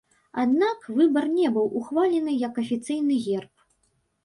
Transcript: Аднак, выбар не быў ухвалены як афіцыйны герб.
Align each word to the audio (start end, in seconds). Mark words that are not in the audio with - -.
Аднак, 0.43 0.87
выбар 0.99 1.27
не 1.35 1.51
быў 1.59 1.69
ухвалены 1.81 2.33
як 2.47 2.59
афіцыйны 2.65 3.21
герб. 3.29 3.55